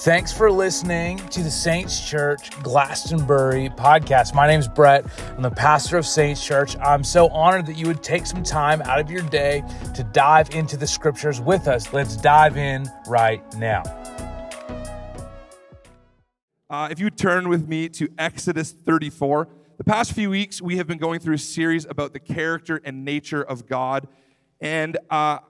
[0.00, 4.34] Thanks for listening to the Saints Church Glastonbury podcast.
[4.34, 5.04] My name is Brett.
[5.36, 6.74] I'm the pastor of Saints Church.
[6.78, 9.62] I'm so honored that you would take some time out of your day
[9.94, 11.92] to dive into the scriptures with us.
[11.92, 13.82] Let's dive in right now.
[16.70, 20.86] Uh, if you turn with me to Exodus 34, the past few weeks we have
[20.86, 24.08] been going through a series about the character and nature of God.
[24.62, 25.40] And uh,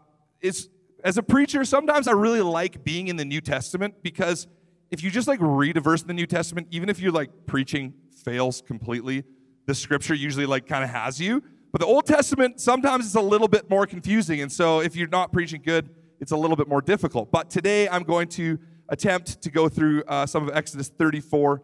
[0.40, 0.68] it's
[1.04, 4.46] as a preacher, sometimes I really like being in the New Testament because
[4.90, 7.30] if you just like read a verse in the New Testament, even if you're like
[7.46, 9.24] preaching fails completely,
[9.66, 11.42] the scripture usually like kind of has you.
[11.72, 14.40] But the Old Testament, sometimes it's a little bit more confusing.
[14.40, 17.30] And so if you're not preaching good, it's a little bit more difficult.
[17.30, 21.62] But today I'm going to attempt to go through uh, some of Exodus 34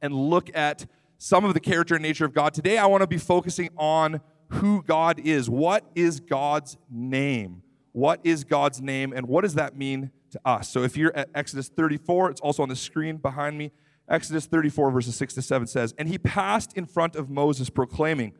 [0.00, 0.86] and look at
[1.18, 2.54] some of the character and nature of God.
[2.54, 5.50] Today I want to be focusing on who God is.
[5.50, 7.62] What is God's name?
[7.94, 10.68] What is God's name and what does that mean to us?
[10.68, 13.70] So if you're at Exodus 34, it's also on the screen behind me.
[14.08, 18.32] Exodus 34, verses 6 to 7 says, And he passed in front of Moses, proclaiming,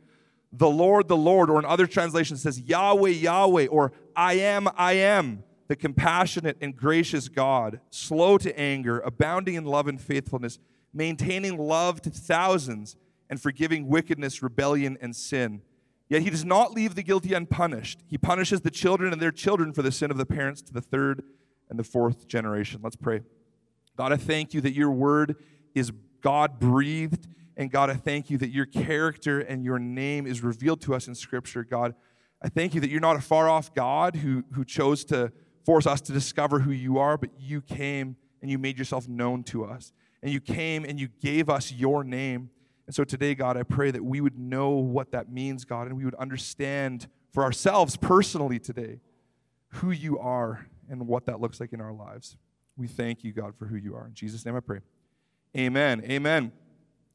[0.52, 4.94] The Lord, the Lord, or in other translations says, Yahweh, Yahweh, or I am, I
[4.94, 10.58] am, the compassionate and gracious God, slow to anger, abounding in love and faithfulness,
[10.92, 12.96] maintaining love to thousands,
[13.30, 15.62] and forgiving wickedness, rebellion, and sin
[16.08, 18.00] Yet he does not leave the guilty unpunished.
[18.06, 20.82] He punishes the children and their children for the sin of the parents to the
[20.82, 21.22] third
[21.70, 22.80] and the fourth generation.
[22.82, 23.22] Let's pray.
[23.96, 25.36] God, I thank you that your word
[25.74, 27.28] is God breathed.
[27.56, 31.06] And God, I thank you that your character and your name is revealed to us
[31.06, 31.62] in Scripture.
[31.62, 31.94] God,
[32.42, 35.32] I thank you that you're not a far off God who, who chose to
[35.64, 39.42] force us to discover who you are, but you came and you made yourself known
[39.44, 39.92] to us.
[40.22, 42.50] And you came and you gave us your name.
[42.86, 45.96] And so today, God, I pray that we would know what that means, God, and
[45.96, 49.00] we would understand for ourselves personally today
[49.68, 52.36] who you are and what that looks like in our lives.
[52.76, 54.06] We thank you, God, for who you are.
[54.06, 54.80] In Jesus' name I pray.
[55.56, 56.02] Amen.
[56.04, 56.52] Amen.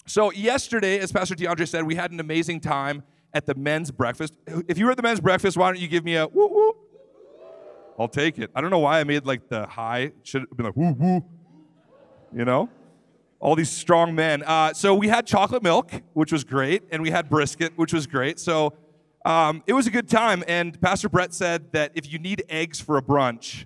[0.06, 3.04] So, yesterday, as Pastor DeAndre said, we had an amazing time
[3.34, 4.34] at the men's breakfast.
[4.68, 6.74] If you were at the men's breakfast, why don't you give me a woo woo?
[8.00, 8.50] I'll take it.
[8.56, 10.14] I don't know why I made like the high.
[10.24, 11.24] Should have been like woo woo.
[12.34, 12.70] You know?
[13.40, 14.44] All these strong men.
[14.44, 18.06] Uh, so we had chocolate milk, which was great, and we had brisket, which was
[18.06, 18.40] great.
[18.40, 18.74] So
[19.26, 20.44] um, it was a good time.
[20.48, 23.66] And Pastor Brett said that if you need eggs for a brunch,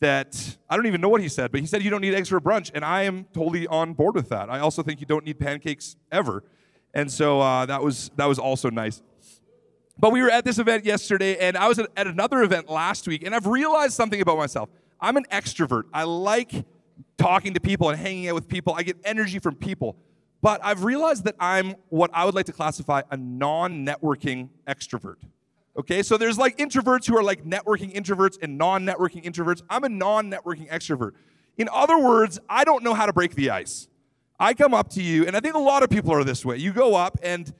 [0.00, 2.28] that I don't even know what he said, but he said you don't need eggs
[2.28, 4.50] for a brunch, and I am totally on board with that.
[4.50, 6.42] I also think you don't need pancakes ever,
[6.92, 9.00] and so uh, that was that was also nice.
[9.96, 13.06] But we were at this event yesterday, and I was at, at another event last
[13.06, 14.68] week, and I've realized something about myself.
[15.00, 15.84] I'm an extrovert.
[15.94, 16.64] I like
[17.16, 18.74] talking to people and hanging out with people.
[18.74, 19.96] I get energy from people.
[20.40, 25.16] But I've realized that I'm what I would like to classify a non networking extrovert.
[25.76, 29.62] Okay, so there's like introverts who are like networking introverts and non networking introverts.
[29.70, 31.12] I'm a non networking extrovert.
[31.56, 33.88] In other words, I don't know how to break the ice.
[34.40, 36.56] I come up to you, and I think a lot of people are this way.
[36.56, 37.52] You go up, and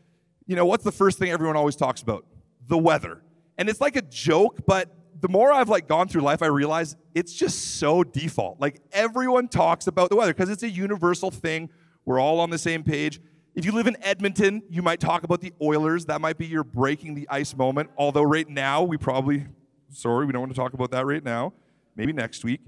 [0.47, 2.26] you know, what's the first thing everyone always talks about?
[2.66, 3.22] The weather.
[3.56, 6.97] And it's like a joke, but the more I've like gone through life, I realize
[7.15, 8.60] it's just so default.
[8.60, 11.71] Like everyone talks about the weather because it's a universal thing.
[12.05, 13.21] We're all on the same page.
[13.55, 16.06] If you live in Edmonton, you might talk about the Oilers.
[16.06, 17.91] That might be your breaking the ice moment.
[17.97, 19.47] Although right now, we probably,
[19.93, 21.53] sorry, we don't want to talk about that right now.
[21.94, 22.60] Maybe next week.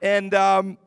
[0.00, 0.78] And um,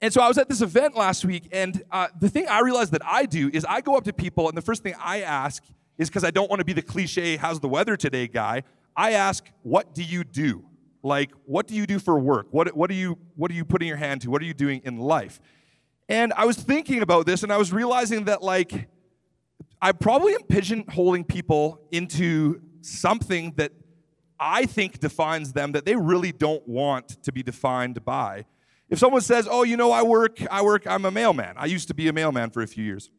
[0.00, 2.92] and so I was at this event last week, and uh, the thing I realized
[2.92, 5.62] that I do is I go up to people, and the first thing I ask
[5.98, 8.62] is because I don't want to be the cliche, how's the weather today guy.
[9.00, 10.62] I ask, what do you do?
[11.02, 12.48] Like, what do you do for work?
[12.50, 14.30] What, what, are you, what are you putting your hand to?
[14.30, 15.40] What are you doing in life?
[16.06, 18.90] And I was thinking about this and I was realizing that, like,
[19.80, 23.72] I probably am pigeonholing people into something that
[24.38, 28.44] I think defines them that they really don't want to be defined by.
[28.90, 31.54] If someone says, "Oh, you know, I work, I work, I'm a mailman.
[31.56, 33.10] I used to be a mailman for a few years."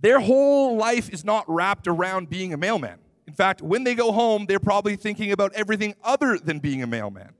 [0.00, 2.98] Their whole life is not wrapped around being a mailman.
[3.26, 6.86] In fact, when they go home, they're probably thinking about everything other than being a
[6.86, 7.30] mailman.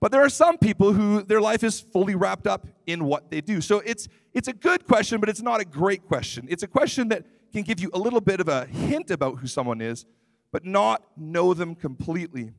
[0.00, 3.40] But there are some people who their life is fully wrapped up in what they
[3.40, 3.60] do.
[3.60, 6.46] So it's, it's a good question, but it's not a great question.
[6.48, 9.46] It's a question that can give you a little bit of a hint about who
[9.46, 10.06] someone is,
[10.52, 12.52] but not know them completely.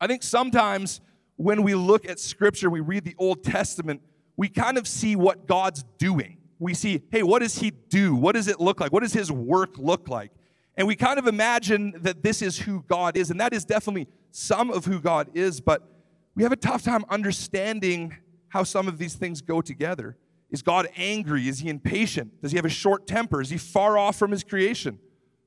[0.00, 1.00] I think sometimes
[1.36, 4.02] when we look at Scripture, we read the Old Testament,
[4.36, 6.38] we kind of see what God's doing.
[6.58, 8.14] We see, hey, what does He do?
[8.14, 8.92] What does it look like?
[8.92, 10.30] What does His work look like?
[10.76, 14.08] And we kind of imagine that this is who God is, and that is definitely
[14.30, 15.82] some of who God is, but
[16.34, 18.16] we have a tough time understanding
[18.48, 20.16] how some of these things go together.
[20.50, 21.48] Is God angry?
[21.48, 22.40] Is he impatient?
[22.40, 23.40] Does he have a short temper?
[23.40, 24.98] Is he far off from his creation?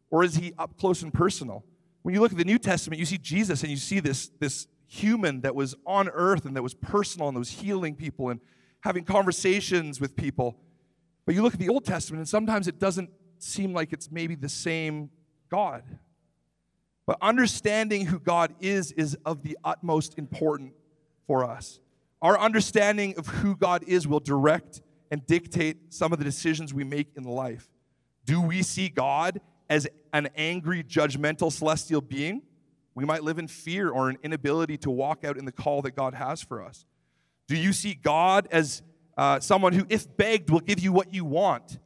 [0.09, 1.63] Or is he up close and personal?
[2.03, 4.67] When you look at the New Testament, you see Jesus and you see this, this
[4.87, 8.39] human, that was on earth, and that was personal, and that was healing people and
[8.81, 10.55] having conversations with people.
[11.25, 14.35] But you look at the Old Testament, and sometimes it doesn't seem like it's maybe
[14.35, 15.09] the same
[15.49, 15.83] God.
[17.05, 20.73] But understanding who God is is of the utmost importance
[21.27, 21.79] for us.
[22.21, 26.83] Our understanding of who God is will direct and dictate some of the decisions we
[26.83, 27.69] make in life.
[28.25, 29.39] Do we see God
[29.69, 32.41] as an angry, judgmental, celestial being?
[32.95, 35.95] We might live in fear or an inability to walk out in the call that
[35.95, 36.85] God has for us.
[37.47, 38.81] Do you see God as
[39.17, 41.77] uh, someone who, if begged, will give you what you want?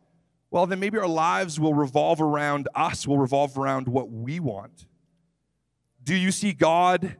[0.51, 4.87] Well, then maybe our lives will revolve around us, will revolve around what we want.
[6.03, 7.17] Do you see God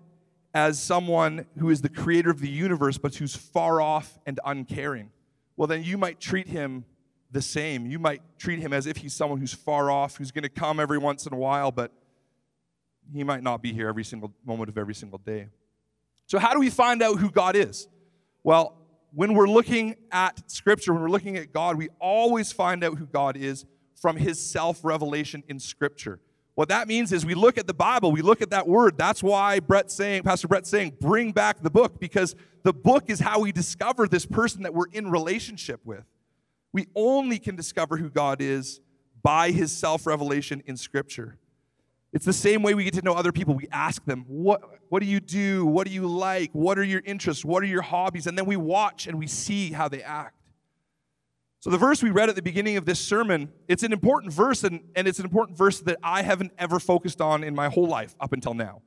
[0.53, 5.11] as someone who is the creator of the universe, but who's far off and uncaring?
[5.57, 6.85] Well, then you might treat him
[7.31, 7.85] the same.
[7.85, 10.79] You might treat him as if he's someone who's far off, who's going to come
[10.79, 11.91] every once in a while, but
[13.13, 15.49] he might not be here every single moment of every single day.
[16.25, 17.87] So, how do we find out who God is?
[18.43, 18.78] Well,
[19.13, 23.06] when we're looking at Scripture, when we're looking at God, we always find out who
[23.06, 23.65] God is
[23.95, 26.19] from his self revelation in Scripture.
[26.56, 28.97] What that means is we look at the Bible, we look at that word.
[28.97, 33.19] That's why Brett's saying, Pastor Brett's saying, bring back the book, because the book is
[33.19, 36.03] how we discover this person that we're in relationship with.
[36.73, 38.81] We only can discover who God is
[39.23, 41.38] by his self revelation in Scripture.
[42.11, 43.53] It's the same way we get to know other people.
[43.53, 45.65] We ask them, what, what do you do?
[45.65, 46.50] What do you like?
[46.53, 47.45] What are your interests?
[47.45, 48.25] What are your hobbies?
[48.25, 50.35] And then we watch and we see how they act.
[51.61, 54.63] So, the verse we read at the beginning of this sermon, it's an important verse,
[54.63, 57.85] and, and it's an important verse that I haven't ever focused on in my whole
[57.85, 58.81] life up until now.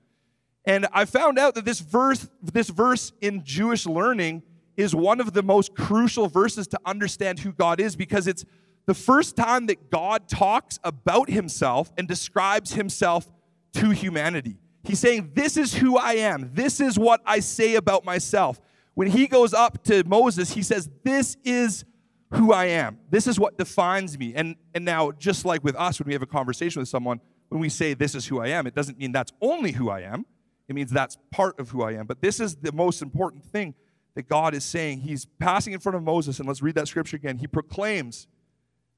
[0.64, 4.42] And I found out that this verse, this verse in Jewish learning
[4.76, 8.44] is one of the most crucial verses to understand who God is because it's
[8.86, 13.28] the first time that God talks about himself and describes himself
[13.74, 14.58] to humanity.
[14.84, 16.50] He's saying, This is who I am.
[16.52, 18.60] This is what I say about myself.
[18.94, 21.84] When he goes up to Moses, he says, This is
[22.32, 22.98] who I am.
[23.10, 24.34] This is what defines me.
[24.34, 27.60] And, and now, just like with us, when we have a conversation with someone, when
[27.60, 30.26] we say, This is who I am, it doesn't mean that's only who I am.
[30.68, 32.06] It means that's part of who I am.
[32.06, 33.74] But this is the most important thing
[34.14, 35.00] that God is saying.
[35.00, 37.38] He's passing in front of Moses, and let's read that scripture again.
[37.38, 38.26] He proclaims,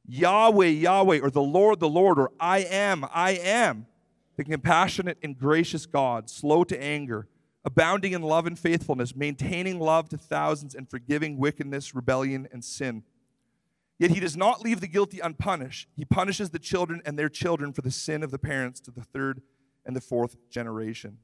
[0.07, 3.87] Yahweh, Yahweh, or the Lord, the Lord, or I am, I am,
[4.37, 7.27] the compassionate and gracious God, slow to anger,
[7.65, 13.03] abounding in love and faithfulness, maintaining love to thousands, and forgiving wickedness, rebellion, and sin.
[13.99, 15.89] Yet he does not leave the guilty unpunished.
[15.97, 19.05] He punishes the children and their children for the sin of the parents to the
[19.05, 19.41] third
[19.87, 21.19] and the fourth generation.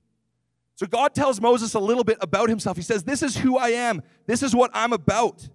[0.77, 2.77] So God tells Moses a little bit about himself.
[2.77, 5.49] He says, This is who I am, this is what I'm about.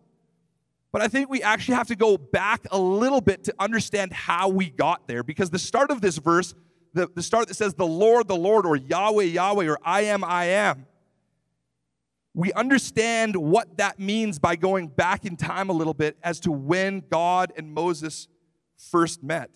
[0.95, 4.47] But I think we actually have to go back a little bit to understand how
[4.47, 6.53] we got there because the start of this verse,
[6.93, 10.23] the, the start that says, The Lord, the Lord, or Yahweh, Yahweh, or I am,
[10.23, 10.85] I am,
[12.33, 16.51] we understand what that means by going back in time a little bit as to
[16.53, 18.29] when God and Moses
[18.77, 19.49] first met.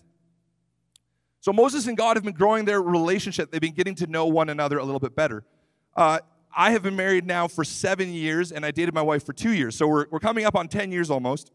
[1.40, 3.50] So Moses and God have been growing their relationship.
[3.50, 5.42] They've been getting to know one another a little bit better.
[5.96, 6.18] Uh,
[6.54, 9.52] I have been married now for seven years, and I dated my wife for two
[9.52, 9.76] years.
[9.76, 11.50] So we're, we're coming up on 10 years almost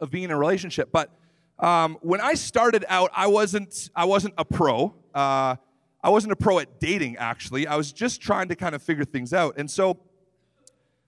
[0.00, 0.90] of being in a relationship.
[0.92, 1.10] But
[1.58, 4.94] um, when I started out, I wasn't, I wasn't a pro.
[5.14, 5.56] Uh,
[6.02, 7.66] I wasn't a pro at dating, actually.
[7.66, 9.54] I was just trying to kind of figure things out.
[9.56, 9.98] And so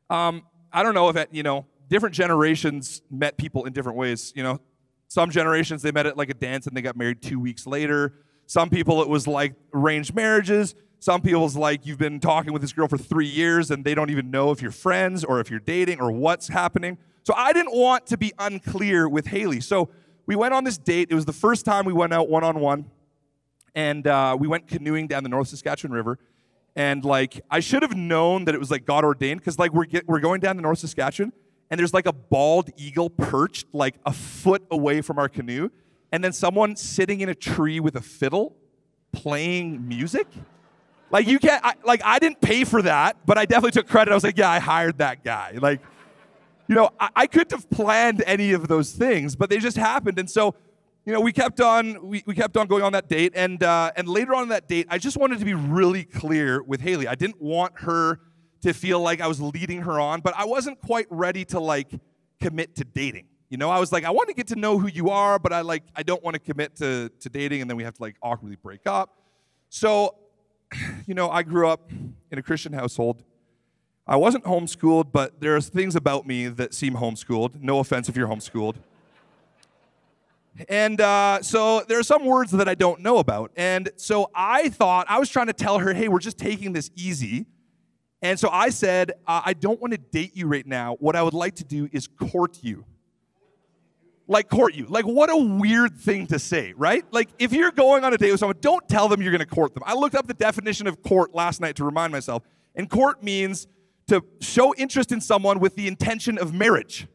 [0.09, 4.33] um, I don't know if, you know, different generations met people in different ways.
[4.35, 4.61] You know,
[5.09, 8.15] some generations they met at like a dance and they got married two weeks later.
[8.47, 10.75] Some people it was like arranged marriages.
[10.99, 14.11] Some people's like you've been talking with this girl for three years and they don't
[14.11, 16.99] even know if you're friends or if you're dating or what's happening.
[17.23, 19.61] So I didn't want to be unclear with Haley.
[19.61, 19.89] So
[20.27, 21.09] we went on this date.
[21.11, 22.91] It was the first time we went out one on one,
[23.75, 26.19] and uh, we went canoeing down the North Saskatchewan River.
[26.75, 29.87] And like I should have known that it was like God ordained because like we're
[29.87, 31.33] get, we're going down the North Saskatchewan
[31.71, 35.71] and there's like a bald eagle perched like a foot away from our canoe,
[36.13, 38.57] and then someone sitting in a tree with a fiddle
[39.13, 40.27] playing music.
[41.11, 44.11] Like you can't, I, like I didn't pay for that, but I definitely took credit.
[44.11, 45.57] I was like, yeah, I hired that guy.
[45.61, 45.81] Like,
[46.69, 50.19] you know, I, I couldn't have planned any of those things, but they just happened.
[50.19, 50.55] And so,
[51.05, 53.93] you know, we kept on, we, we kept on going on that date, and uh,
[53.95, 57.07] and later on that date, I just wanted to be really clear with Haley.
[57.07, 58.19] I didn't want her
[58.63, 61.93] to feel like I was leading her on, but I wasn't quite ready to like
[62.41, 63.27] commit to dating.
[63.49, 65.53] You know, I was like, I want to get to know who you are, but
[65.53, 68.03] I like I don't want to commit to to dating, and then we have to
[68.03, 69.17] like awkwardly break up.
[69.69, 70.17] So
[71.07, 71.91] you know, I grew up
[72.31, 73.23] in a Christian household.
[74.07, 77.61] I wasn't homeschooled, but there's things about me that seem homeschooled.
[77.61, 78.77] No offense if you're homeschooled.
[80.69, 83.51] And uh, so there are some words that I don't know about.
[83.57, 86.91] And so I thought, I was trying to tell her, hey, we're just taking this
[86.95, 87.47] easy.
[88.23, 90.97] And so I said, uh, I don't want to date you right now.
[91.01, 92.85] What I would like to do is court you.
[94.29, 94.87] Like, court you.
[94.87, 97.05] Like, what a weird thing to say, right?
[97.13, 99.47] Like, if you're going on a date with someone, don't tell them you're going to
[99.47, 99.85] court them.
[99.87, 102.43] I looked up the definition of court last night to remind myself.
[102.75, 103.69] And court means
[104.09, 107.07] to show interest in someone with the intention of marriage.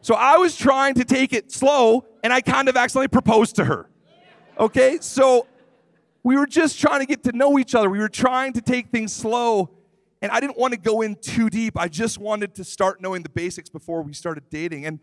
[0.00, 3.64] So I was trying to take it slow, and I kind of accidentally proposed to
[3.64, 3.88] her.
[4.58, 4.98] Okay?
[5.00, 5.46] So
[6.22, 7.88] we were just trying to get to know each other.
[7.88, 9.70] We were trying to take things slow,
[10.20, 11.78] and I didn't want to go in too deep.
[11.78, 14.86] I just wanted to start knowing the basics before we started dating.
[14.86, 15.00] And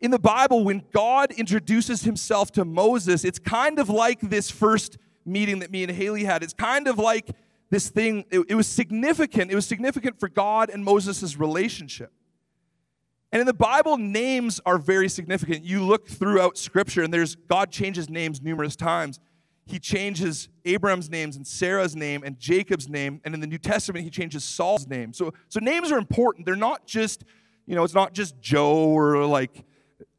[0.00, 4.98] in the Bible, when God introduces himself to Moses, it's kind of like this first
[5.24, 6.42] meeting that me and Haley had.
[6.42, 7.30] It's kind of like
[7.70, 9.50] this thing, it, it was significant.
[9.50, 12.12] It was significant for God and Moses' relationship.
[13.32, 15.64] And in the Bible, names are very significant.
[15.64, 19.18] You look throughout Scripture, and there's God changes names numerous times.
[19.66, 24.04] He changes Abram's names and Sarah's name and Jacob's name, and in the New Testament,
[24.04, 25.12] he changes Saul's name.
[25.12, 26.46] So, so names are important.
[26.46, 27.24] They're not just,
[27.66, 29.64] you know, it's not just Joe or like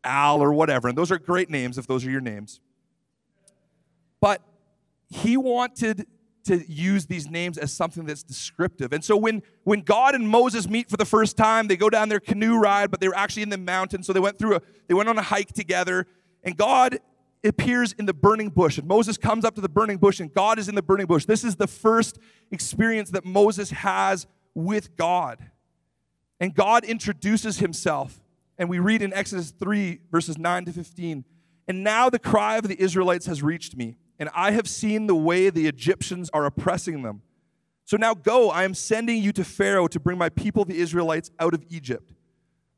[0.07, 0.87] Al or whatever.
[0.87, 2.59] And those are great names if those are your names.
[4.19, 4.41] But
[5.09, 6.07] he wanted
[6.45, 8.93] to use these names as something that's descriptive.
[8.93, 12.09] And so when, when God and Moses meet for the first time, they go down
[12.09, 14.01] their canoe ride, but they were actually in the mountain.
[14.01, 16.07] So they went through a, they went on a hike together.
[16.43, 16.99] And God
[17.43, 18.77] appears in the burning bush.
[18.77, 21.25] And Moses comes up to the burning bush, and God is in the burning bush.
[21.25, 22.17] This is the first
[22.51, 25.39] experience that Moses has with God.
[26.39, 28.21] And God introduces himself.
[28.57, 31.25] And we read in Exodus 3, verses 9 to 15.
[31.67, 35.15] And now the cry of the Israelites has reached me and I have seen the
[35.15, 37.21] way the Egyptians are oppressing them.
[37.85, 41.31] So now go, I am sending you to Pharaoh to bring my people, the Israelites,
[41.39, 42.13] out of Egypt.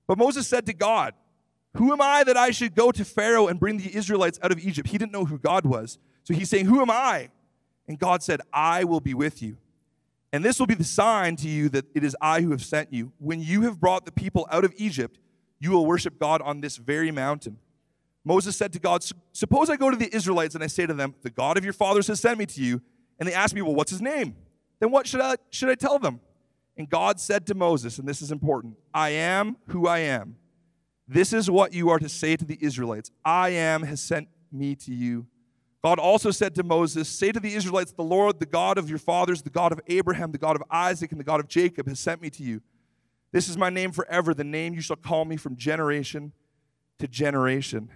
[0.06, 1.14] But Moses said to God,
[1.76, 4.60] Who am I that I should go to Pharaoh and bring the Israelites out of
[4.60, 4.90] Egypt?
[4.90, 5.98] He didn't know who God was.
[6.24, 7.30] So he's saying, Who am I?
[7.88, 9.58] And God said, I will be with you.
[10.32, 12.94] And this will be the sign to you that it is I who have sent
[12.94, 13.14] you.
[13.18, 15.18] When you have brought the people out of Egypt,
[15.60, 17.58] you will worship God on this very mountain.
[18.24, 21.16] Moses said to God, Suppose I go to the Israelites and I say to them,
[21.22, 22.82] The God of your fathers has sent me to you.
[23.20, 24.36] And they ask me, Well, what's his name?
[24.80, 26.22] Then what should I, should I tell them?
[26.78, 30.38] And God said to Moses, and this is important I am who I am.
[31.08, 34.76] This is what you are to say to the Israelites I am has sent me
[34.76, 35.28] to you.
[35.84, 39.00] God also said to Moses, Say to the Israelites, The Lord, the God of your
[39.00, 42.00] fathers, the God of Abraham, the God of Isaac, and the God of Jacob has
[42.00, 42.62] sent me to you.
[43.32, 46.34] This is my name forever, the name you shall call me from generation
[46.98, 47.90] to generation.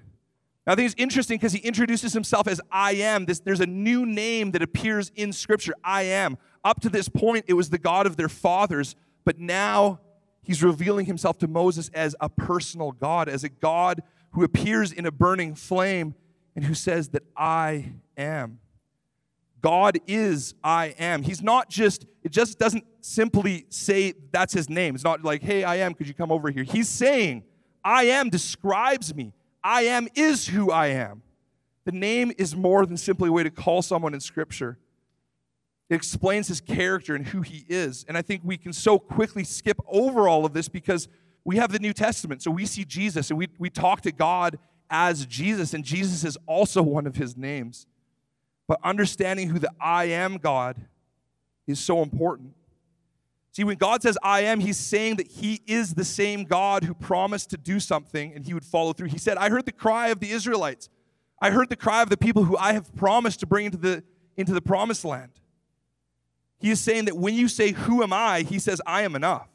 [0.65, 3.25] Now, I think it's interesting because he introduces himself as I am.
[3.25, 6.37] This, there's a new name that appears in Scripture I am.
[6.63, 9.99] Up to this point, it was the God of their fathers, but now
[10.41, 15.05] he's revealing himself to Moses as a personal God, as a God who appears in
[15.05, 16.15] a burning flame
[16.55, 18.59] and who says that I am.
[19.63, 21.23] God is I am.
[21.23, 24.93] He's not just, it just doesn't simply say that's his name.
[24.93, 26.63] It's not like, hey, I am, could you come over here?
[26.63, 27.43] He's saying,
[27.83, 29.33] I am describes me.
[29.63, 31.21] I am is who I am.
[31.85, 34.77] The name is more than simply a way to call someone in Scripture.
[35.89, 38.05] It explains his character and who he is.
[38.07, 41.07] And I think we can so quickly skip over all of this because
[41.45, 42.41] we have the New Testament.
[42.41, 46.37] So we see Jesus and we, we talk to God as Jesus, and Jesus is
[46.45, 47.87] also one of his names.
[48.67, 50.77] But understanding who the I am God
[51.67, 52.53] is so important.
[53.51, 56.95] See, when God says, I am, he's saying that he is the same God who
[56.95, 59.09] promised to do something and he would follow through.
[59.09, 60.89] He said, I heard the cry of the Israelites.
[61.39, 64.03] I heard the cry of the people who I have promised to bring into the,
[64.37, 65.31] into the promised land.
[66.57, 68.41] He is saying that when you say, Who am I?
[68.41, 69.49] he says, I am enough.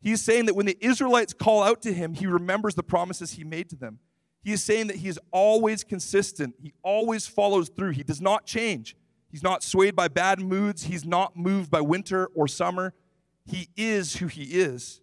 [0.00, 3.32] He is saying that when the Israelites call out to him, he remembers the promises
[3.32, 3.98] he made to them.
[4.42, 8.46] He is saying that he is always consistent, he always follows through, he does not
[8.46, 8.96] change.
[9.30, 12.94] He's not swayed by bad moods, he's not moved by winter or summer.
[13.44, 15.00] He is who he is.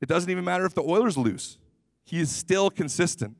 [0.00, 1.58] It doesn't even matter if the Oilers lose,
[2.04, 3.36] he is still consistent.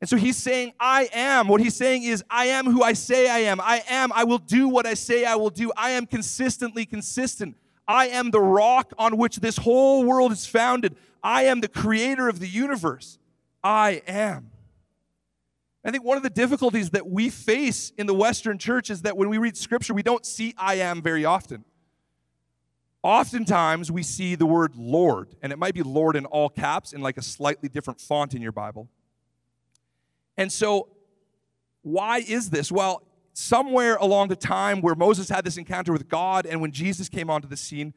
[0.00, 1.48] And so he's saying, I am.
[1.48, 3.58] What he's saying is, I am who I say I am.
[3.58, 4.12] I am.
[4.12, 5.72] I will do what I say I will do.
[5.78, 7.56] I am consistently consistent.
[7.88, 10.96] I am the rock on which this whole world is founded.
[11.24, 13.18] I am the creator of the universe.
[13.64, 14.50] I am.
[15.82, 19.16] I think one of the difficulties that we face in the Western church is that
[19.16, 21.64] when we read scripture, we don't see I am very often.
[23.02, 27.02] Oftentimes, we see the word Lord, and it might be Lord in all caps in
[27.02, 28.88] like a slightly different font in your Bible.
[30.38, 30.88] And so,
[31.82, 32.72] why is this?
[32.72, 33.02] Well,
[33.34, 37.28] somewhere along the time where Moses had this encounter with God and when Jesus came
[37.28, 37.92] onto the scene,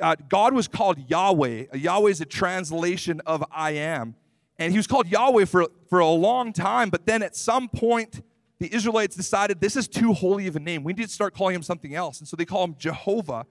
[0.00, 1.66] uh, God was called Yahweh.
[1.74, 4.14] Yahweh is a translation of I am.
[4.58, 8.22] And he was called Yahweh for, for a long time, but then at some point,
[8.58, 10.82] the Israelites decided this is too holy of a name.
[10.82, 12.18] We need to start calling him something else.
[12.18, 13.46] And so they call him Jehovah.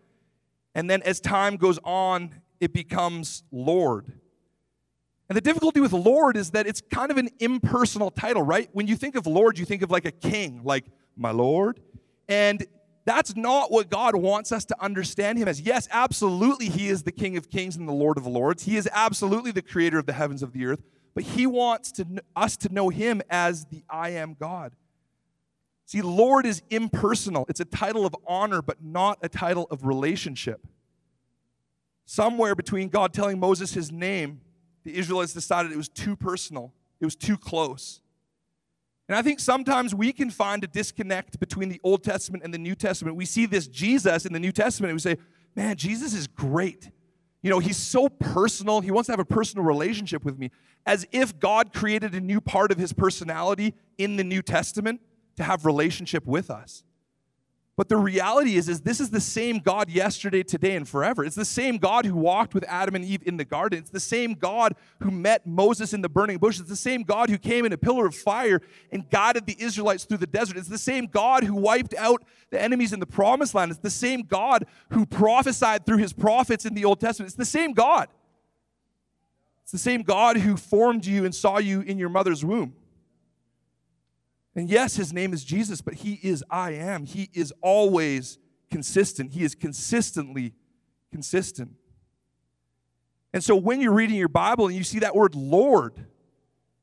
[0.75, 4.11] And then as time goes on, it becomes Lord.
[5.29, 8.69] And the difficulty with Lord is that it's kind of an impersonal title, right?
[8.73, 10.85] When you think of Lord, you think of like a king, like
[11.15, 11.79] my Lord.
[12.27, 12.65] And
[13.07, 15.61] that's not what God wants us to understand him as.
[15.61, 18.63] Yes, absolutely, he is the King of kings and the Lord of lords.
[18.63, 20.83] He is absolutely the creator of the heavens of the earth,
[21.15, 24.73] but he wants to, us to know him as the I am God.
[25.85, 27.45] See, Lord is impersonal.
[27.47, 30.67] It's a title of honor, but not a title of relationship.
[32.05, 34.41] Somewhere between God telling Moses his name
[34.83, 38.01] the Israelites decided it was too personal, it was too close.
[39.07, 42.57] And I think sometimes we can find a disconnect between the Old Testament and the
[42.57, 43.15] New Testament.
[43.15, 45.17] We see this Jesus in the New Testament, and we say,
[45.55, 46.89] man, Jesus is great.
[47.41, 48.81] You know, he's so personal.
[48.81, 50.51] He wants to have a personal relationship with me,
[50.85, 54.99] as if God created a new part of his personality in the New Testament
[55.37, 56.83] to have relationship with us.
[57.77, 61.23] But the reality is, is this is the same God yesterday, today, and forever.
[61.23, 63.77] It's the same God who walked with Adam and Eve in the garden.
[63.77, 66.59] It's the same God who met Moses in the burning bush.
[66.59, 70.05] It's the same God who came in a pillar of fire and guided the Israelites
[70.05, 70.57] through the desert.
[70.57, 73.69] It's the same God who wiped out the enemies in the promised land.
[73.69, 77.27] It's the same God who prophesied through his prophets in the Old Testament.
[77.27, 78.07] It's the same God.
[79.61, 82.73] It's the same God who formed you and saw you in your mother's womb.
[84.57, 87.05] And yes, his name is Jesus, but he is I am.
[87.05, 88.39] He is always
[88.71, 89.33] consistent.
[89.33, 90.55] He is consistently
[91.11, 91.73] consistent.
[93.33, 96.07] And so when you're reading your Bible and you see that word Lord,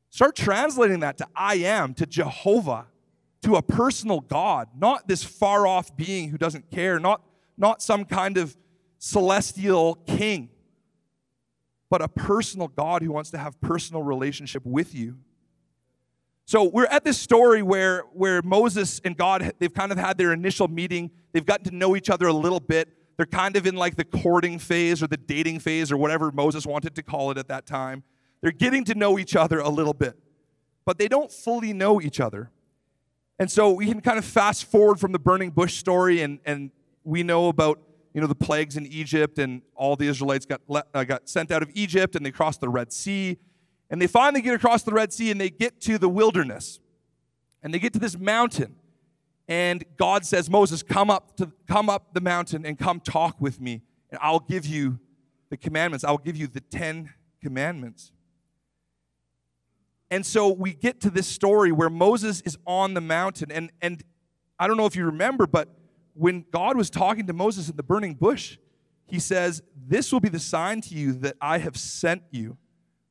[0.09, 2.87] start translating that to I am, to Jehovah,
[3.43, 7.23] to a personal God, not this far off being who doesn't care, not,
[7.59, 8.57] not some kind of
[8.99, 10.49] celestial king,
[11.91, 15.19] but a personal God who wants to have personal relationship with you.
[16.47, 20.33] So we're at this story where, where Moses and God, they've kind of had their
[20.33, 21.11] initial meeting.
[21.33, 22.89] They've gotten to know each other a little bit.
[23.17, 26.67] They're kind of in like the courting phase or the dating phase or whatever Moses
[26.67, 28.03] wanted to call it at that time.
[28.43, 30.19] They're getting to know each other a little bit,
[30.85, 32.51] but they don't fully know each other.
[33.39, 36.71] And so we can kind of fast forward from the burning bush story, and, and
[37.05, 37.81] we know about
[38.13, 41.63] you know the plagues in Egypt, and all the Israelites got, uh, got sent out
[41.63, 43.39] of Egypt, and they crossed the Red Sea
[43.95, 46.81] and they finally get across the Red Sea and they get to the wilderness.
[47.63, 48.75] And they get to this mountain.
[49.47, 53.61] And God says, Moses, come up, to, come up the mountain and come talk with
[53.61, 53.83] me.
[54.11, 54.99] And I'll give you
[55.49, 56.03] the commandments.
[56.03, 58.11] I'll give you the Ten Commandments.
[60.11, 63.53] And so we get to this story where Moses is on the mountain.
[63.53, 64.03] And, and
[64.59, 65.69] I don't know if you remember, but
[66.15, 68.59] when God was talking to Moses in the burning bush,
[69.07, 72.59] he says, This will be the sign to you that I have sent you.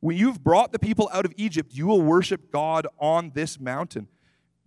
[0.04, 4.10] When you've brought the people out of Egypt, you will worship God on this mountain.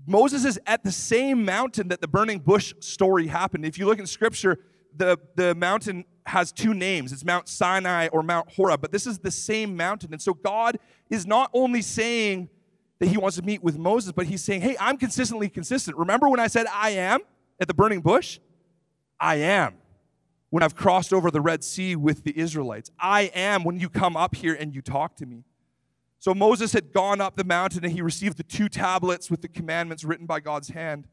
[0.06, 3.66] Moses is at the same mountain that the burning bush story happened.
[3.66, 4.58] If you look in scripture,
[4.96, 9.18] the, the mountain has two names it's Mount Sinai or Mount Horeb, but this is
[9.18, 10.14] the same mountain.
[10.14, 10.78] And so God
[11.10, 12.48] is not only saying
[12.98, 15.98] that he wants to meet with Moses, but he's saying, hey, I'm consistently consistent.
[15.98, 17.20] Remember when I said I am
[17.60, 18.38] at the burning bush?
[19.20, 19.74] I am
[20.56, 22.90] when I've crossed over the Red Sea with the Israelites.
[22.98, 25.44] I am when you come up here and you talk to me.
[26.18, 29.48] So Moses had gone up the mountain and he received the two tablets with the
[29.48, 31.08] commandments written by God's hand.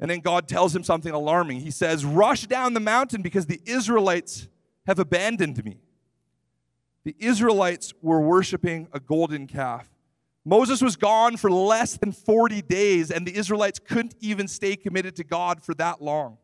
[0.00, 1.60] And then God tells him something alarming.
[1.60, 4.48] He says, Rush down the mountain because the Israelites
[4.84, 5.78] have abandoned me.
[7.04, 9.88] The Israelites were worshiping a golden calf.
[10.44, 15.14] Moses was gone for less than 40 days, and the Israelites couldn't even stay committed
[15.14, 16.38] to God for that long.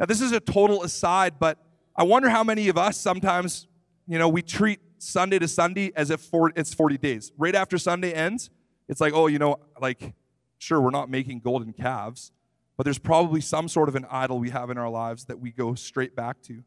[0.00, 1.58] Now, this is a total aside, but
[1.94, 3.68] I wonder how many of us sometimes,
[4.08, 7.32] you know, we treat Sunday to Sunday as if it's 40 days.
[7.36, 8.48] Right after Sunday ends,
[8.88, 10.14] it's like, oh, you know, like,
[10.56, 12.32] sure, we're not making golden calves,
[12.78, 15.50] but there's probably some sort of an idol we have in our lives that we
[15.50, 16.64] go straight back to.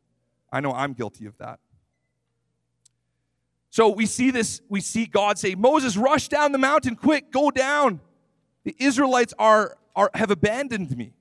[0.51, 1.59] I know I'm guilty of that.
[3.71, 7.49] So we see this, we see God say, Moses, rush down the mountain, quick, go
[7.49, 7.99] down.
[8.63, 11.13] The Israelites are, are have abandoned me.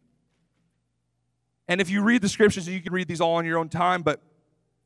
[1.69, 4.03] And if you read the scriptures, you can read these all on your own time,
[4.03, 4.21] but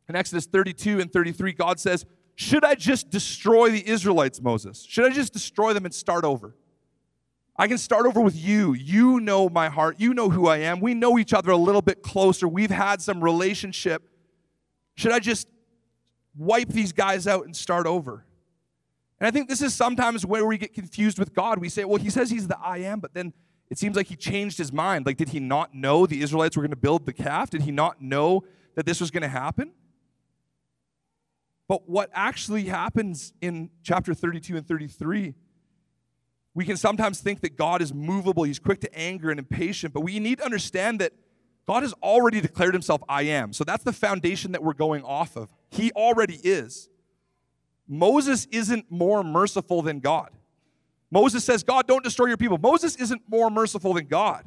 [0.09, 4.85] in Exodus 32 and 33, God says, Should I just destroy the Israelites, Moses?
[4.89, 6.55] Should I just destroy them and start over?
[7.59, 8.75] I can start over with you.
[8.75, 9.97] You know my heart.
[9.99, 10.81] You know who I am.
[10.81, 12.47] We know each other a little bit closer.
[12.47, 14.03] We've had some relationship.
[14.95, 15.49] Should I just
[16.37, 18.27] wipe these guys out and start over?
[19.19, 21.59] And I think this is sometimes where we get confused with God.
[21.59, 23.33] We say, well, he says he's the I am, but then
[23.69, 25.07] it seems like he changed his mind.
[25.07, 27.51] Like, did he not know the Israelites were going to build the calf?
[27.51, 29.73] Did he not know that this was going to happen?
[31.69, 35.35] But what actually happens in chapter 32 and 33,
[36.55, 40.01] We can sometimes think that God is movable, He's quick to anger and impatient, but
[40.01, 41.13] we need to understand that
[41.67, 43.53] God has already declared Himself, I am.
[43.53, 45.51] So that's the foundation that we're going off of.
[45.71, 46.89] He already is.
[47.89, 50.31] Moses isn't more merciful than God.
[51.11, 52.59] Moses says, God, don't destroy your people.
[52.59, 54.45] Moses isn't more merciful than God.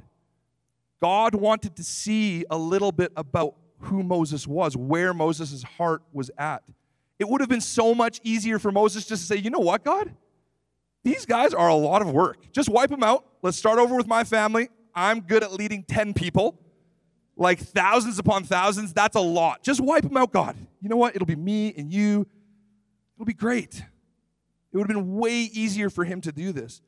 [1.01, 6.29] God wanted to see a little bit about who Moses was, where Moses' heart was
[6.37, 6.63] at.
[7.17, 9.83] It would have been so much easier for Moses just to say, you know what,
[9.83, 10.13] God?
[11.03, 12.51] These guys are a lot of work.
[12.51, 13.25] Just wipe them out.
[13.41, 14.69] Let's start over with my family.
[14.93, 16.59] I'm good at leading 10 people,
[17.37, 18.93] like thousands upon thousands.
[18.93, 19.63] That's a lot.
[19.63, 20.57] Just wipe them out, God.
[20.81, 21.15] You know what?
[21.15, 22.27] It'll be me and you.
[23.15, 23.81] It'll be great.
[24.71, 26.81] It would have been way easier for him to do this.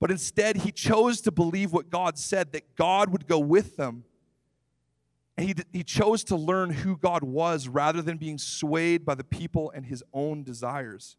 [0.00, 4.04] But instead, he chose to believe what God said, that God would go with them.
[5.36, 9.24] And he, he chose to learn who God was rather than being swayed by the
[9.24, 11.16] people and his own desires.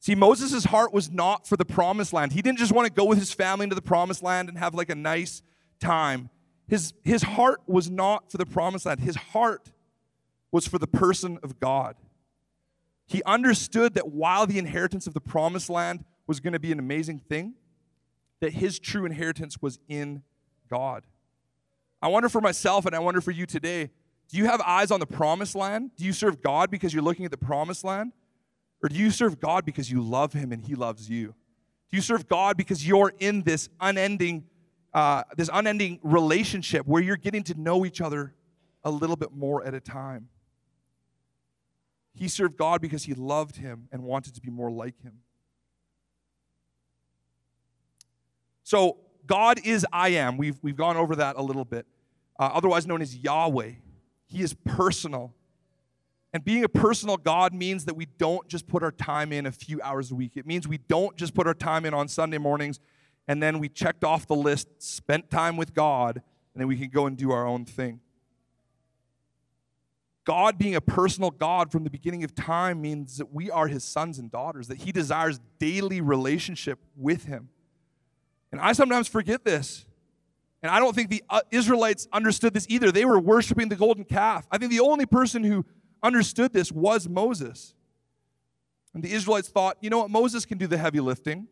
[0.00, 2.32] See, Moses' heart was not for the promised land.
[2.32, 4.74] He didn't just want to go with his family into the promised land and have
[4.74, 5.42] like a nice
[5.80, 6.30] time.
[6.68, 9.00] His, his heart was not for the promised land.
[9.00, 9.70] His heart
[10.52, 11.96] was for the person of God.
[13.08, 16.78] He understood that while the inheritance of the promised land was going to be an
[16.78, 17.54] amazing thing,
[18.40, 20.22] that his true inheritance was in
[20.70, 21.04] God.
[22.00, 23.90] I wonder for myself and I wonder for you today
[24.30, 25.92] do you have eyes on the promised land?
[25.96, 28.12] Do you serve God because you're looking at the promised land?
[28.82, 31.28] Or do you serve God because you love him and he loves you?
[31.90, 34.44] Do you serve God because you're in this unending,
[34.92, 38.34] uh, this unending relationship where you're getting to know each other
[38.84, 40.28] a little bit more at a time?
[42.14, 45.20] He served God because he loved him and wanted to be more like him.
[48.64, 50.36] So, God is I am.
[50.36, 51.86] We've, we've gone over that a little bit,
[52.38, 53.72] uh, otherwise known as Yahweh.
[54.26, 55.34] He is personal.
[56.32, 59.52] And being a personal God means that we don't just put our time in a
[59.52, 60.32] few hours a week.
[60.36, 62.80] It means we don't just put our time in on Sunday mornings
[63.28, 66.88] and then we checked off the list, spent time with God, and then we can
[66.88, 68.00] go and do our own thing.
[70.28, 73.82] God being a personal God from the beginning of time means that we are his
[73.82, 77.48] sons and daughters, that he desires daily relationship with him.
[78.52, 79.86] And I sometimes forget this.
[80.62, 82.92] And I don't think the uh, Israelites understood this either.
[82.92, 84.46] They were worshiping the golden calf.
[84.50, 85.64] I think the only person who
[86.02, 87.74] understood this was Moses.
[88.92, 91.48] And the Israelites thought, you know what, Moses can do the heavy lifting.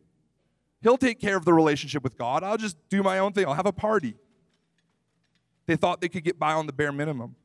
[0.83, 2.43] He'll take care of the relationship with God.
[2.43, 3.47] I'll just do my own thing.
[3.47, 4.17] I'll have a party.
[5.65, 7.35] They thought they could get by on the bare minimum.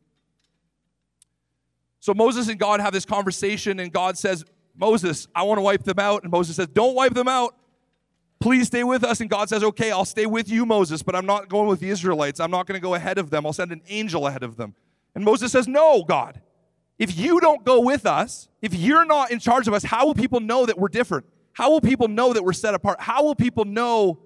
[2.03, 4.45] So Moses and God have this conversation, and God says,
[4.77, 6.25] Moses, I want to wipe them out.
[6.25, 7.55] And Moses says, Don't wipe them out.
[8.41, 9.21] Please stay with us.
[9.21, 11.91] And God says, Okay, I'll stay with you, Moses, but I'm not going with the
[11.91, 12.41] Israelites.
[12.41, 13.47] I'm not going to go ahead of them.
[13.47, 14.75] I'll send an angel ahead of them.
[15.15, 16.41] And Moses says, No, God.
[16.99, 20.15] If you don't go with us, if you're not in charge of us, how will
[20.15, 21.25] people know that we're different?
[21.53, 23.01] How will people know that we're set apart?
[23.01, 24.19] How will people know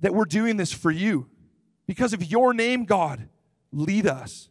[0.00, 1.28] that we're doing this for you?
[1.86, 3.28] Because of your name, God,
[3.70, 4.48] lead us.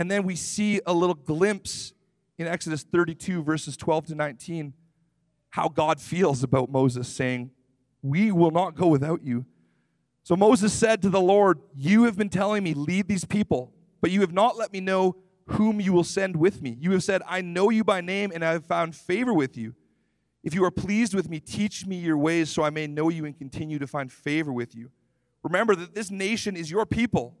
[0.00, 1.92] And then we see a little glimpse
[2.38, 4.72] in Exodus 32, verses 12 to 19,
[5.50, 7.50] how God feels about Moses, saying,
[8.00, 9.44] We will not go without you.
[10.22, 14.10] So Moses said to the Lord, You have been telling me, lead these people, but
[14.10, 15.16] you have not let me know
[15.48, 16.78] whom you will send with me.
[16.80, 19.74] You have said, I know you by name, and I have found favor with you.
[20.42, 23.26] If you are pleased with me, teach me your ways so I may know you
[23.26, 24.92] and continue to find favor with you.
[25.42, 27.36] Remember that this nation is your people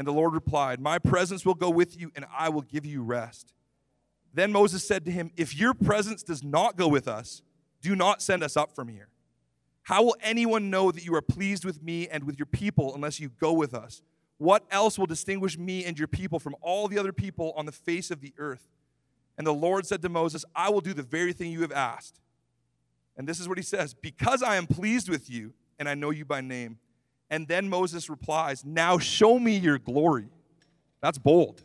[0.00, 3.02] and the Lord replied, My presence will go with you, and I will give you
[3.02, 3.52] rest.
[4.32, 7.42] Then Moses said to him, If your presence does not go with us,
[7.82, 9.08] do not send us up from here.
[9.82, 13.20] How will anyone know that you are pleased with me and with your people unless
[13.20, 14.00] you go with us?
[14.38, 17.70] What else will distinguish me and your people from all the other people on the
[17.72, 18.70] face of the earth?
[19.36, 22.20] And the Lord said to Moses, I will do the very thing you have asked.
[23.18, 26.08] And this is what he says Because I am pleased with you and I know
[26.08, 26.78] you by name,
[27.30, 30.28] and then Moses replies, Now show me your glory.
[31.00, 31.62] That's bold.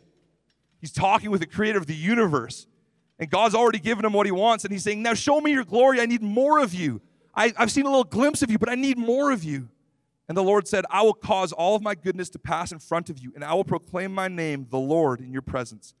[0.80, 2.66] He's talking with the creator of the universe.
[3.18, 4.64] And God's already given him what he wants.
[4.64, 6.00] And he's saying, Now show me your glory.
[6.00, 7.00] I need more of you.
[7.34, 9.68] I, have seen a little glimpse of you, but I need more of you.
[10.28, 13.10] And the Lord said, I will cause all of my goodness to pass in front
[13.10, 15.94] of you, and I will proclaim my name, the Lord, in your presence.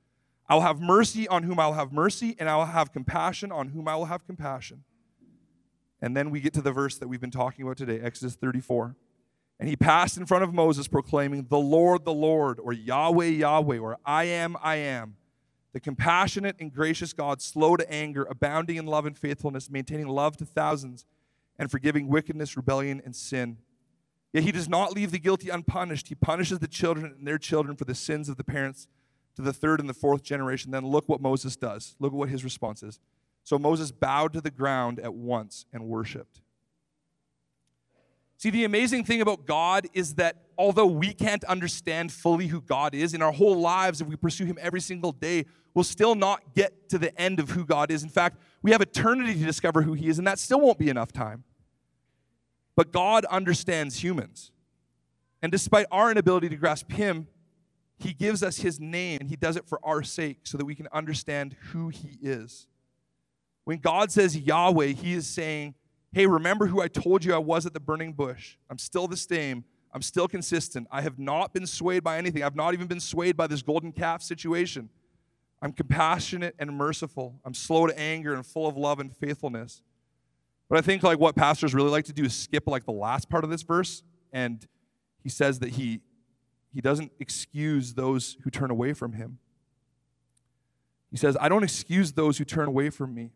[0.48, 3.52] I will have mercy on whom I will have mercy, and I will have compassion
[3.52, 4.84] on whom I will have compassion.
[6.00, 8.96] And then we get to the verse that we've been talking about today, Exodus 34.
[9.58, 13.78] And he passed in front of Moses, proclaiming, The Lord, the Lord, or Yahweh, Yahweh,
[13.78, 15.16] or I am, I am,
[15.72, 20.36] the compassionate and gracious God, slow to anger, abounding in love and faithfulness, maintaining love
[20.38, 21.06] to thousands,
[21.58, 23.56] and forgiving wickedness, rebellion, and sin.
[24.32, 26.08] Yet he does not leave the guilty unpunished.
[26.08, 28.88] He punishes the children and their children for the sins of the parents
[29.36, 30.70] to the third and the fourth generation.
[30.70, 31.96] Then look what Moses does.
[31.98, 33.00] Look at what his response is.
[33.44, 36.40] So Moses bowed to the ground at once and worshiped.
[38.38, 42.94] See, the amazing thing about God is that although we can't understand fully who God
[42.94, 46.54] is, in our whole lives, if we pursue Him every single day, we'll still not
[46.54, 48.02] get to the end of who God is.
[48.02, 50.90] In fact, we have eternity to discover who He is, and that still won't be
[50.90, 51.44] enough time.
[52.74, 54.52] But God understands humans.
[55.40, 57.28] And despite our inability to grasp Him,
[57.98, 60.74] He gives us His name, and He does it for our sake so that we
[60.74, 62.66] can understand who He is.
[63.64, 65.74] When God says Yahweh, He is saying,
[66.16, 68.56] Hey, remember who I told you I was at the burning bush?
[68.70, 69.64] I'm still the same.
[69.92, 70.88] I'm still consistent.
[70.90, 72.42] I have not been swayed by anything.
[72.42, 74.88] I've not even been swayed by this golden calf situation.
[75.60, 77.38] I'm compassionate and merciful.
[77.44, 79.82] I'm slow to anger and full of love and faithfulness.
[80.70, 83.28] But I think like what pastors really like to do is skip like the last
[83.28, 84.02] part of this verse
[84.32, 84.66] and
[85.22, 86.00] he says that he
[86.72, 89.36] he doesn't excuse those who turn away from him.
[91.10, 93.32] He says, "I don't excuse those who turn away from me."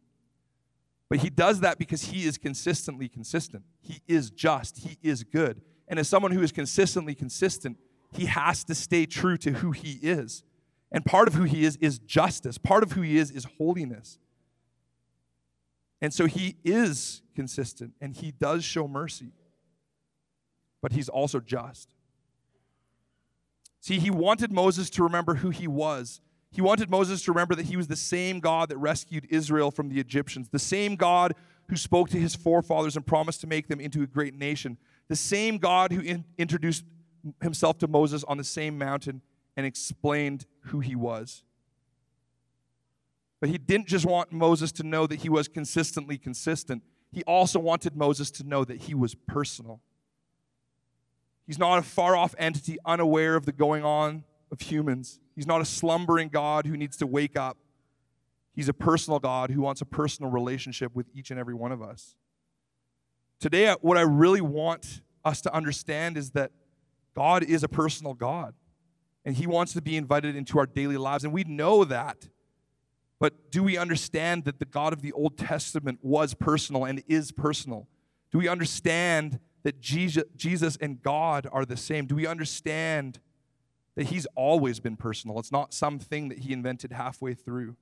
[1.11, 3.65] But he does that because he is consistently consistent.
[3.83, 4.79] He is just.
[4.79, 5.61] He is good.
[5.89, 7.79] And as someone who is consistently consistent,
[8.13, 10.45] he has to stay true to who he is.
[10.93, 12.59] And part of who he is is justice.
[12.59, 14.19] Part of who he is is holiness.
[16.01, 19.33] And so he is consistent and he does show mercy.
[20.81, 21.93] But he's also just.
[23.81, 26.21] See, he wanted Moses to remember who he was
[26.53, 29.89] he wanted Moses to remember that he was the same God that rescued Israel from
[29.89, 31.35] the Egyptians, the same God
[31.69, 34.77] who spoke to his forefathers and promised to make them into a great nation,
[35.09, 36.85] the same God who in- introduced
[37.41, 39.23] himself to Moses on the same mountain
[39.57, 41.45] and explained who he was.
[43.39, 46.83] But he didn't just want Moses to know that he was consistently consistent,
[47.13, 49.81] he also wanted Moses to know that he was personal.
[51.47, 55.21] He's not a far off entity unaware of the going on of humans.
[55.35, 57.57] He's not a slumbering God who needs to wake up.
[58.53, 61.81] He's a personal God who wants a personal relationship with each and every one of
[61.83, 62.17] us.
[63.39, 66.51] Today, what I really want us to understand is that
[67.15, 68.55] God is a personal God,
[69.25, 72.29] and He wants to be invited into our daily lives, and we know that.
[73.19, 77.33] But do we understand that the God of the Old Testament was personal and is
[77.33, 77.89] personal?
[78.33, 82.07] Do we understand that Jesus and God are the same?
[82.07, 83.21] Do we understand
[84.01, 85.39] that he's always been personal.
[85.39, 87.77] It's not something that he invented halfway through.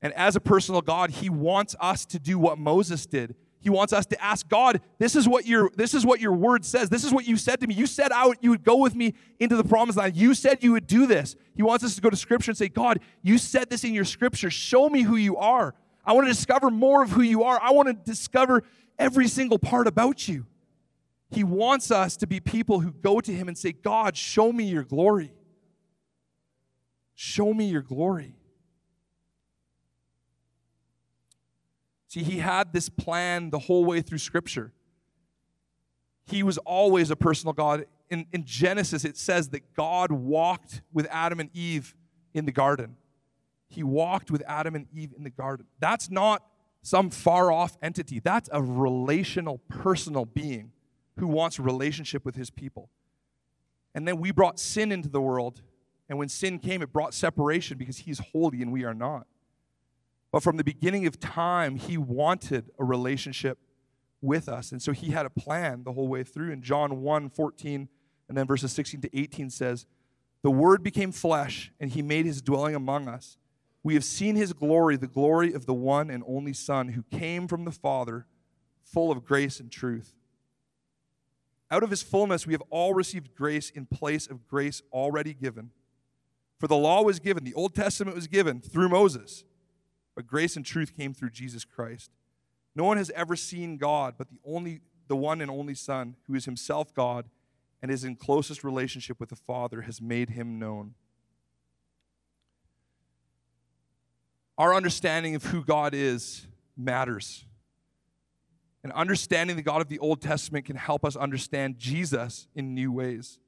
[0.00, 3.34] And as a personal God, he wants us to do what Moses did.
[3.60, 6.64] He wants us to ask God, this is what your this is what your word
[6.64, 6.88] says.
[6.88, 7.74] This is what you said to me.
[7.74, 10.16] You said out you would go with me into the promised land.
[10.16, 11.36] You said you would do this.
[11.54, 14.06] He wants us to go to scripture and say, God, you said this in your
[14.06, 14.48] scripture.
[14.48, 15.74] Show me who you are.
[16.06, 17.60] I want to discover more of who you are.
[17.62, 18.62] I want to discover
[18.98, 20.46] every single part about you.
[21.30, 24.64] He wants us to be people who go to Him and say, God, show me
[24.64, 25.32] your glory.
[27.14, 28.34] Show me your glory.
[32.06, 34.72] See, He had this plan the whole way through Scripture.
[36.26, 37.86] He was always a personal God.
[38.10, 41.94] In, in Genesis, it says that God walked with Adam and Eve
[42.32, 42.96] in the garden.
[43.68, 45.66] He walked with Adam and Eve in the garden.
[45.78, 46.42] That's not
[46.80, 50.72] some far off entity, that's a relational, personal being
[51.18, 52.90] who wants relationship with his people.
[53.94, 55.62] And then we brought sin into the world.
[56.08, 59.26] And when sin came, it brought separation because he's holy and we are not.
[60.30, 63.58] But from the beginning of time, he wanted a relationship
[64.20, 64.72] with us.
[64.72, 66.52] And so he had a plan the whole way through.
[66.52, 67.88] In John 1 14,
[68.28, 69.86] and then verses 16 to 18 says,
[70.42, 73.38] The word became flesh, and he made his dwelling among us.
[73.82, 77.48] We have seen his glory, the glory of the one and only Son who came
[77.48, 78.26] from the Father,
[78.82, 80.14] full of grace and truth.
[81.70, 85.70] Out of his fullness, we have all received grace in place of grace already given.
[86.58, 89.44] For the law was given, the Old Testament was given through Moses,
[90.16, 92.10] but grace and truth came through Jesus Christ.
[92.74, 96.34] No one has ever seen God, but the only the one and only Son, who
[96.34, 97.24] is himself God
[97.82, 100.94] and is in closest relationship with the Father, has made him known.
[104.56, 107.44] Our understanding of who God is matters.
[108.88, 112.90] And understanding the God of the Old Testament can help us understand Jesus in new
[112.90, 113.38] ways.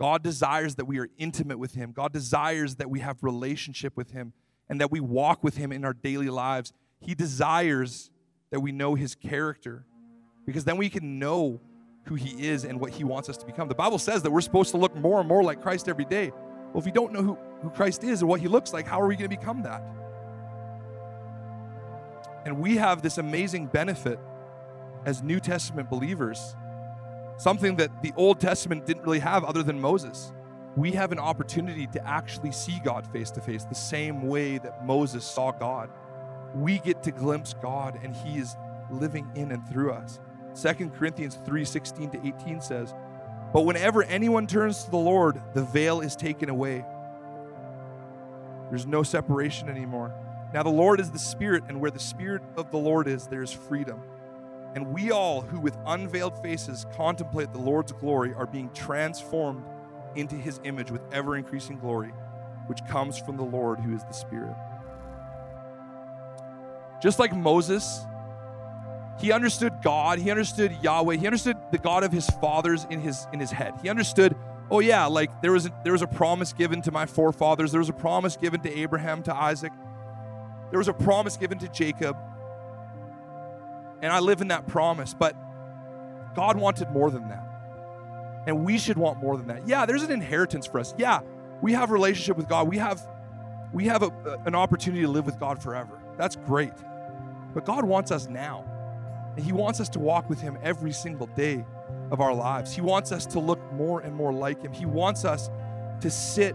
[0.00, 1.92] God desires that we are intimate with Him.
[1.92, 4.32] God desires that we have relationship with Him
[4.68, 6.72] and that we walk with Him in our daily lives.
[6.98, 8.10] He desires
[8.50, 9.86] that we know His character
[10.44, 11.60] because then we can know
[12.06, 13.68] who He is and what He wants us to become.
[13.68, 16.32] The Bible says that we're supposed to look more and more like Christ every day.
[16.32, 19.00] Well, if we don't know who, who Christ is and what He looks like, how
[19.00, 19.84] are we going to become that?
[22.44, 24.18] And we have this amazing benefit
[25.06, 26.56] as New Testament believers,
[27.36, 30.32] something that the Old Testament didn't really have other than Moses.
[30.76, 34.84] We have an opportunity to actually see God face to face the same way that
[34.84, 35.90] Moses saw God.
[36.54, 38.56] we get to glimpse God and He is
[38.88, 40.20] living in and through us.
[40.54, 42.94] 2 Corinthians 3:16 to 18 says,
[43.52, 46.84] But whenever anyone turns to the Lord, the veil is taken away.
[48.70, 50.14] There's no separation anymore.
[50.52, 53.42] Now, the Lord is the Spirit, and where the Spirit of the Lord is, there
[53.42, 54.00] is freedom.
[54.74, 59.64] And we all, who with unveiled faces contemplate the Lord's glory, are being transformed
[60.16, 62.12] into his image with ever increasing glory,
[62.66, 64.56] which comes from the Lord who is the Spirit.
[67.00, 68.00] Just like Moses,
[69.20, 73.26] he understood God, he understood Yahweh, he understood the God of his fathers in his
[73.32, 73.74] in his head.
[73.82, 74.34] He understood,
[74.70, 77.80] oh yeah, like there was a, there was a promise given to my forefathers, there
[77.80, 79.72] was a promise given to Abraham, to Isaac.
[80.70, 82.16] There was a promise given to Jacob.
[84.04, 85.34] And I live in that promise, but
[86.36, 88.44] God wanted more than that.
[88.46, 89.66] And we should want more than that.
[89.66, 90.94] Yeah, there's an inheritance for us.
[90.98, 91.20] Yeah,
[91.62, 92.68] we have relationship with God.
[92.68, 93.00] We have
[93.72, 94.12] we have a,
[94.44, 95.98] an opportunity to live with God forever.
[96.18, 96.74] That's great.
[97.54, 98.66] But God wants us now.
[99.36, 101.64] And He wants us to walk with Him every single day
[102.10, 102.74] of our lives.
[102.74, 104.74] He wants us to look more and more like Him.
[104.74, 105.48] He wants us
[106.02, 106.54] to sit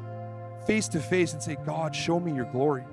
[0.68, 2.84] face to face and say, God, show me your glory.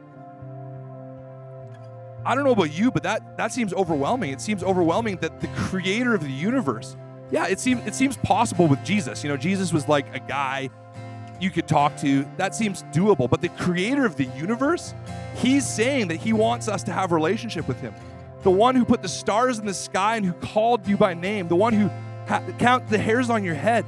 [2.27, 4.33] I don't know about you, but that, that seems overwhelming.
[4.33, 6.97] It seems overwhelming that the creator of the universe,
[7.31, 9.23] yeah, it seems it seems possible with Jesus.
[9.23, 10.69] You know, Jesus was like a guy
[11.41, 12.27] you could talk to.
[12.37, 13.31] That seems doable.
[13.31, 14.93] But the creator of the universe,
[15.37, 17.95] he's saying that he wants us to have a relationship with him.
[18.43, 21.47] The one who put the stars in the sky and who called you by name,
[21.47, 21.89] the one who
[22.27, 23.85] ha- count the hairs on your head.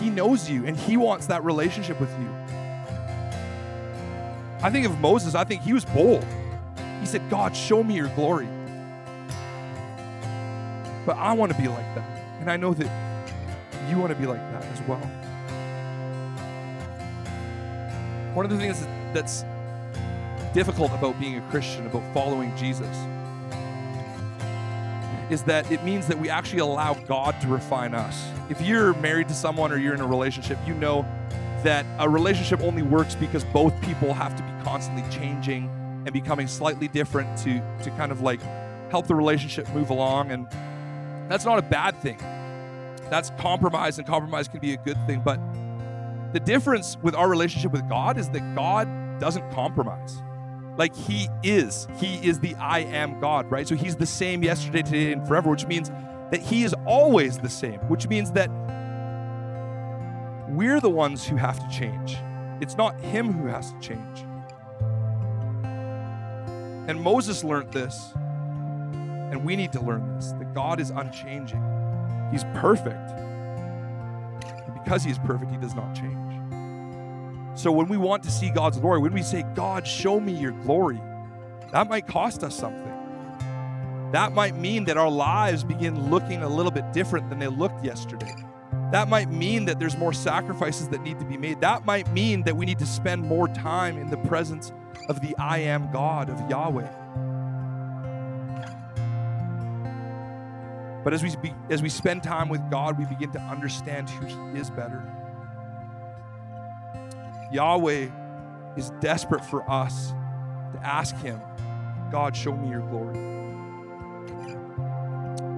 [0.00, 2.28] He knows you and he wants that relationship with you.
[4.60, 6.26] I think of Moses, I think he was bold.
[7.02, 8.46] He said, God, show me your glory.
[11.04, 12.08] But I want to be like that.
[12.38, 15.00] And I know that you want to be like that as well.
[18.34, 19.44] One of the things that's
[20.54, 22.96] difficult about being a Christian, about following Jesus,
[25.28, 28.28] is that it means that we actually allow God to refine us.
[28.48, 31.04] If you're married to someone or you're in a relationship, you know
[31.64, 35.68] that a relationship only works because both people have to be constantly changing
[36.04, 38.40] and becoming slightly different to, to kind of like
[38.90, 40.30] help the relationship move along.
[40.30, 40.46] And
[41.30, 42.18] that's not a bad thing.
[43.10, 45.20] That's compromise, and compromise can be a good thing.
[45.24, 45.38] But
[46.32, 48.88] the difference with our relationship with God is that God
[49.20, 50.22] doesn't compromise.
[50.78, 51.86] Like He is.
[51.98, 53.68] He is the I am God, right?
[53.68, 55.90] So He's the same yesterday, today, and forever, which means
[56.30, 58.48] that He is always the same, which means that
[60.48, 62.16] we're the ones who have to change.
[62.60, 64.24] It's not Him who has to change.
[66.88, 71.62] And Moses learned this, and we need to learn this that God is unchanging.
[72.30, 73.10] He's perfect.
[73.10, 76.18] And because He is perfect, He does not change.
[77.54, 80.52] So when we want to see God's glory, when we say, God, show me your
[80.52, 81.00] glory,
[81.70, 82.92] that might cost us something.
[84.12, 87.84] That might mean that our lives begin looking a little bit different than they looked
[87.84, 88.34] yesterday.
[88.90, 91.60] That might mean that there's more sacrifices that need to be made.
[91.62, 94.72] That might mean that we need to spend more time in the presence
[95.08, 96.88] of the I am God of Yahweh.
[101.04, 104.26] But as we, be, as we spend time with God, we begin to understand who
[104.26, 105.02] He is better.
[107.52, 108.08] Yahweh
[108.76, 110.14] is desperate for us
[110.72, 111.40] to ask Him,
[112.10, 113.18] God, show me your glory.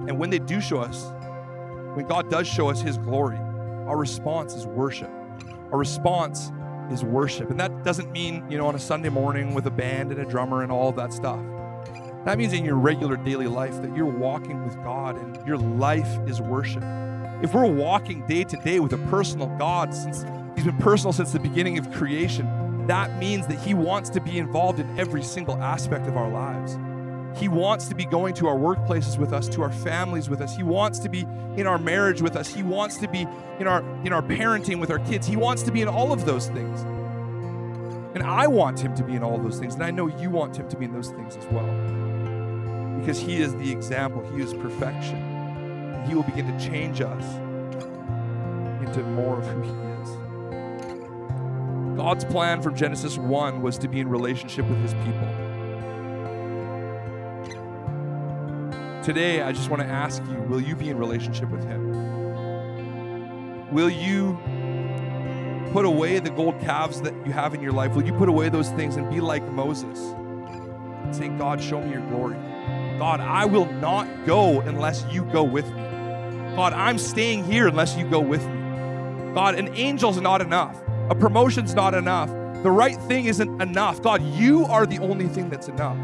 [0.07, 1.11] And when they do show us,
[1.95, 5.11] when God does show us His glory, our response is worship.
[5.71, 6.51] Our response
[6.91, 7.49] is worship.
[7.49, 10.25] And that doesn't mean, you know, on a Sunday morning with a band and a
[10.25, 11.39] drummer and all that stuff.
[12.25, 16.17] That means in your regular daily life that you're walking with God and your life
[16.27, 16.83] is worship.
[17.43, 21.31] If we're walking day to day with a personal God since He's been personal since
[21.31, 25.55] the beginning of creation, that means that He wants to be involved in every single
[25.61, 26.77] aspect of our lives.
[27.35, 30.55] He wants to be going to our workplaces with us, to our families with us.
[30.55, 32.47] He wants to be in our marriage with us.
[32.47, 33.27] He wants to be
[33.59, 35.27] in our in our parenting with our kids.
[35.27, 36.81] He wants to be in all of those things.
[38.15, 40.55] And I want him to be in all those things, and I know you want
[40.55, 41.67] him to be in those things as well.
[42.99, 45.17] Because he is the example, he is perfection.
[45.17, 47.25] And he will begin to change us
[48.79, 50.09] into more of who he is.
[51.97, 55.44] God's plan from Genesis 1 was to be in relationship with his people.
[59.05, 61.91] Today, I just want to ask you will you be in relationship with Him?
[63.71, 64.35] Will you
[65.71, 67.93] put away the gold calves that you have in your life?
[67.93, 69.99] Will you put away those things and be like Moses?
[71.15, 72.33] Saying, God, show me your glory.
[72.97, 75.83] God, I will not go unless you go with me.
[76.55, 79.35] God, I'm staying here unless you go with me.
[79.35, 80.81] God, an angel's not enough.
[81.11, 82.29] A promotion's not enough.
[82.63, 84.01] The right thing isn't enough.
[84.01, 85.99] God, you are the only thing that's enough.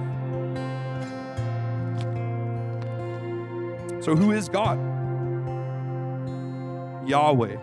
[4.02, 4.80] So, who is God?
[7.08, 7.56] Yahweh,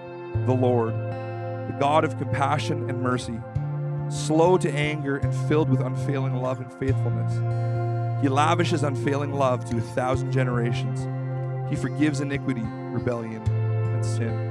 [0.47, 3.41] the Lord, the God of compassion and mercy,
[4.09, 7.33] slow to anger and filled with unfailing love and faithfulness.
[8.23, 11.09] He lavishes unfailing love to a thousand generations.
[11.71, 14.48] He forgives iniquity, rebellion, and sin.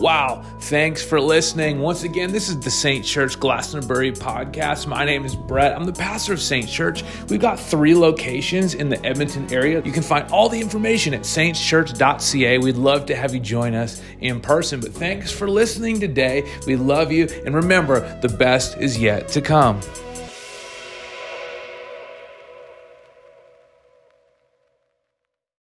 [0.00, 0.42] Wow.
[0.60, 1.78] Thanks for listening.
[1.78, 4.86] Once again, this is the Saints Church Glastonbury podcast.
[4.86, 5.76] My name is Brett.
[5.76, 7.04] I'm the pastor of Saints Church.
[7.28, 9.82] We've got three locations in the Edmonton area.
[9.84, 12.58] You can find all the information at saintschurch.ca.
[12.58, 14.80] We'd love to have you join us in person.
[14.80, 16.50] But thanks for listening today.
[16.66, 17.28] We love you.
[17.46, 19.80] And remember, the best is yet to come.